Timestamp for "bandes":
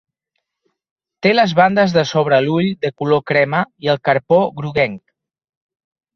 1.59-1.93